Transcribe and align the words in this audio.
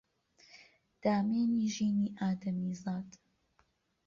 دامێنی 1.03 1.67
ژینی 1.75 2.13
ئادەمیزاد 2.19 3.09